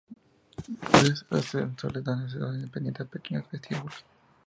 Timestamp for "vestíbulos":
3.51-3.97